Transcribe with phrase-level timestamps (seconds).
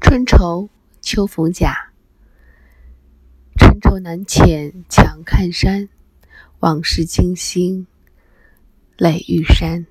[0.00, 0.68] 春愁
[1.00, 1.92] 秋逢甲，
[3.56, 5.88] 春愁难遣强看山，
[6.58, 7.86] 往事惊心
[8.96, 9.86] 泪欲潸。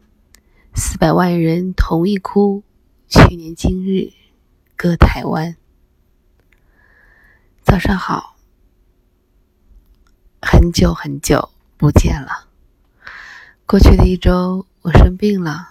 [0.76, 2.64] 四百万人同一哭，
[3.08, 4.12] 去年今日
[4.76, 5.56] 歌台湾。
[7.64, 8.36] 早上好，
[10.42, 12.50] 很久很久不见了。
[13.66, 15.70] 过去的一周，我生病了，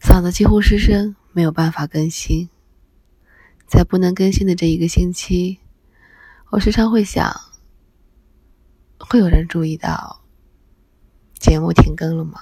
[0.00, 2.50] 嗓子几乎失声，没有办法更新。
[3.66, 5.58] 在不能更新的这一个星期，
[6.50, 7.34] 我时常会想：
[8.96, 10.22] 会有人注意到
[11.34, 12.40] 节目停更了吗？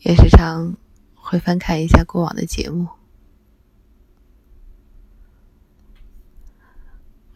[0.00, 0.76] 也时常
[1.14, 2.86] 会翻看一下过往的节目，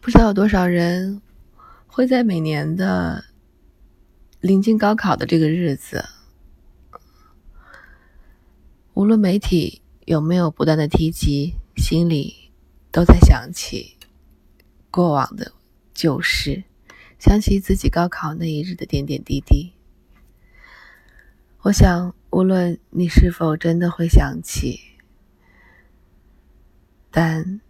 [0.03, 1.23] 不知道有多少人
[1.87, 3.25] 会在每年的
[4.41, 6.05] 临近高考的这个日子，
[8.93, 9.81] 无论媒体。
[10.11, 12.51] 有没有不断的提及，心里
[12.91, 13.97] 都在想起
[14.91, 15.53] 过往的
[15.95, 16.65] 旧事，
[17.21, 19.73] 想起自己高考那一日的点点滴滴。
[21.61, 24.81] 我想，无论你是否真的会想起，
[27.13, 27.61] 但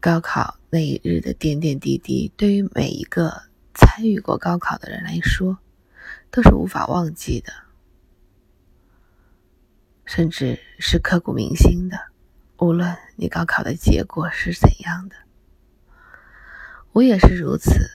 [0.00, 5.56] 高考那一日的点点滴滴，对于每一个参与过高考的人来说，
[6.30, 7.50] 都是无法忘记的。
[10.20, 11.98] 甚至是刻骨铭心的，
[12.58, 15.16] 无论你高考的结果是怎样的，
[16.92, 17.90] 我也是如此。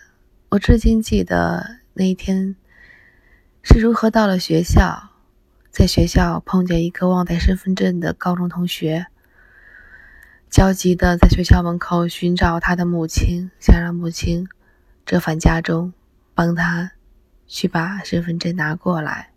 [0.50, 2.56] 我至今记得那一天
[3.62, 5.12] 是如何到了学校，
[5.70, 9.06] 在学校碰见一个忘带身份证的高中同学，
[10.50, 14.48] 焦急的在学校门口寻找他的母亲，想让母亲
[15.06, 15.94] 折返家中，
[16.34, 16.94] 帮他
[17.46, 19.35] 去把身份证拿过来。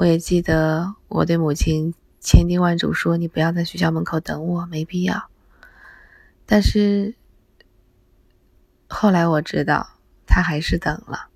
[0.00, 5.28] 我也记得，我对母亲千叮万嘱说：“你不要在学校门口等我，没必要。”
[6.46, 7.14] 但是
[8.88, 11.28] 后来我知道，他还是等了。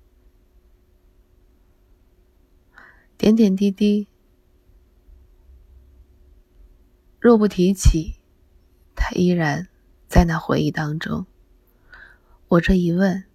[3.19, 4.07] 点点滴滴，
[7.19, 8.15] 若不提起，
[8.95, 9.67] 他依然
[10.07, 11.27] 在那回忆当中。
[12.47, 13.25] 我这一问，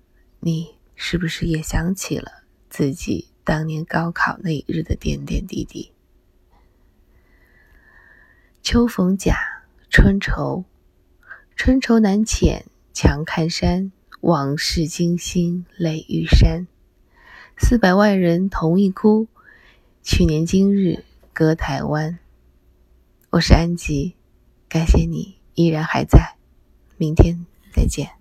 [0.40, 3.29] 你是不是也想起了自己？
[3.44, 5.92] 当年高考那一日的点点滴滴。
[8.62, 9.34] 秋逢甲，
[9.88, 10.64] 春愁，
[11.56, 13.90] 春愁难遣强看山，
[14.20, 16.66] 往事惊心泪欲潸。
[17.56, 19.26] 四百万人同一哭，
[20.02, 22.18] 去年今日歌台湾。
[23.30, 24.14] 我是安吉，
[24.68, 26.36] 感谢你依然还在，
[26.98, 28.19] 明天再见。